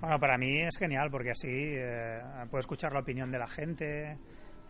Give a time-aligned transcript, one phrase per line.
[0.00, 4.16] Bueno, para mí es genial porque así eh, puedo escuchar la opinión de la gente,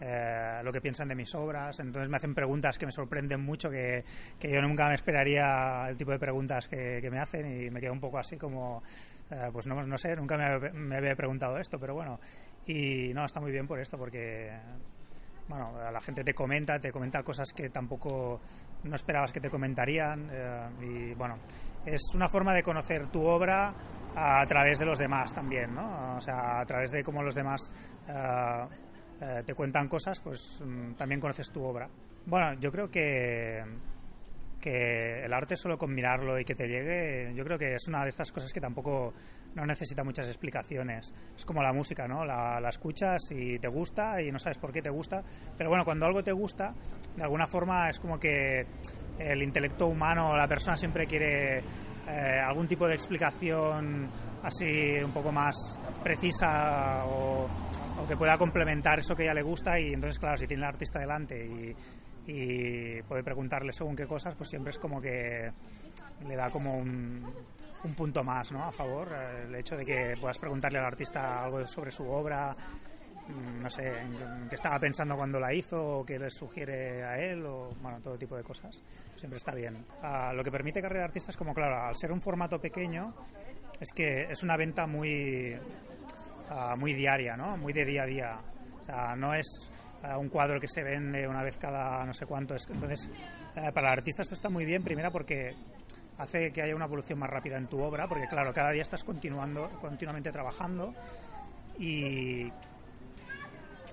[0.00, 1.78] eh, lo que piensan de mis obras.
[1.80, 4.04] Entonces me hacen preguntas que me sorprenden mucho, que,
[4.38, 7.79] que yo nunca me esperaría el tipo de preguntas que, que me hacen y me
[7.79, 8.83] quedo un poco así como,
[9.30, 12.19] eh, pues no, no sé, nunca me, me, había preguntado esto, pero bueno.
[12.67, 14.51] Y no, está muy bien por esto, porque
[15.49, 18.41] bueno, la gente te comenta, te comenta cosas que tampoco
[18.84, 21.37] no esperabas que te comentarían eh, y bueno,
[21.84, 23.74] es una forma de conocer tu obra
[24.15, 26.16] a través de los demás también, ¿no?
[26.16, 27.71] O sea, a través de cómo los demás
[28.09, 28.66] eh,
[29.21, 31.88] eh, te cuentan cosas, pues mm, también conoces tu obra.
[32.27, 33.62] Bueno, yo creo que
[34.61, 38.03] que el arte solo con mirarlo y que te llegue, yo creo que es una
[38.03, 39.15] de estas cosas que tampoco
[39.55, 41.12] no necesita muchas explicaciones.
[41.37, 42.25] Es como la música, ¿no?
[42.25, 45.23] La, escuchas y te gusta y no sabes por qué te gusta,
[45.57, 46.75] pero bueno, cuando algo te gusta,
[47.16, 48.66] de alguna forma es como que
[49.19, 54.09] el intelecto humano, la persona siempre quiere eh, algún tipo de explicación
[54.43, 55.55] así un poco más
[56.02, 57.49] precisa o,
[58.01, 60.63] o que pueda complementar eso que a ella le gusta y entonces claro, si tiene
[60.63, 61.75] el artista delante y
[62.29, 65.50] y puede preguntarle según qué cosas, pues siempre es como que
[66.26, 67.24] le da como un,
[67.84, 68.64] un punto más ¿no?
[68.64, 69.08] a favor.
[69.46, 72.54] El hecho de que puedas preguntarle al artista algo sobre su obra,
[73.28, 73.92] mm, no sé,
[74.48, 78.18] qué estaba pensando cuando la hizo, o qué le sugiere a él, o bueno, todo
[78.18, 78.82] tipo de cosas.
[79.14, 79.86] Siempre está bien.
[80.02, 83.14] Uh, lo que permite Carrera de Artistas, como claro, al ser un formato pequeño,
[83.80, 87.56] es que es una venta muy, uh, muy diaria, ¿no?
[87.56, 88.40] Muy de día a día.
[88.80, 89.70] O sea, no es
[90.18, 92.54] un cuadro que se vende una vez cada no sé cuánto.
[92.54, 93.10] Entonces,
[93.56, 95.54] eh, para el artista esto está muy bien, primera porque
[96.18, 99.04] hace que haya una evolución más rápida en tu obra, porque claro, cada día estás
[99.04, 100.92] continuando, continuamente trabajando
[101.78, 102.50] y,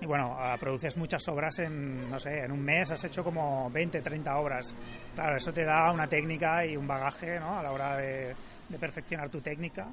[0.00, 3.70] y bueno, ah, produces muchas obras en, no sé, en un mes has hecho como
[3.70, 4.74] 20, 30 obras.
[5.14, 7.58] Claro, eso te da una técnica y un bagaje ¿no?
[7.58, 8.34] a la hora de,
[8.68, 9.88] de perfeccionar tu técnica,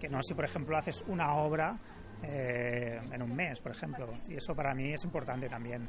[0.00, 1.76] que no si por ejemplo haces una obra
[2.22, 4.08] eh, en un mes, por ejemplo.
[4.28, 5.88] Y eso para mí es importante también.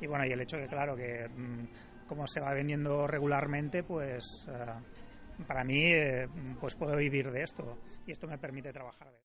[0.00, 4.24] Y bueno, y el hecho que, claro, que mm, como se va vendiendo regularmente, pues
[4.48, 6.28] eh, para mí, eh,
[6.60, 9.08] pues puedo vivir de esto y esto me permite trabajar